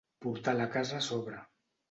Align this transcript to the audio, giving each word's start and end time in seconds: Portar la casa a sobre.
Portar 0.25 0.55
la 0.55 0.67
casa 0.77 0.97
a 1.01 1.03
sobre. 1.09 1.45